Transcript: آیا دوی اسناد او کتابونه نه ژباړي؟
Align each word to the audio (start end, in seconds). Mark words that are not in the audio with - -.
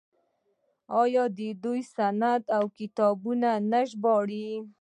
آیا 1.01 1.23
دوی 1.61 1.79
اسناد 1.87 2.41
او 2.57 2.65
کتابونه 2.77 3.49
نه 3.71 3.81
ژباړي؟ 3.89 4.47